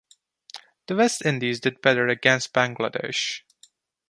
The 0.87 0.95
West 0.95 1.23
Indies 1.23 1.59
did 1.59 1.79
better 1.79 2.07
against 2.07 2.53
Bangladesh. 2.55 3.41